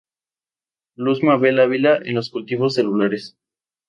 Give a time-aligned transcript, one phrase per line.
[0.95, 3.37] Luz Mabel Avila en los cultivos celulares.